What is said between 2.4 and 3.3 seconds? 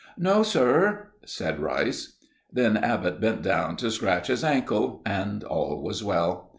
Then Abbott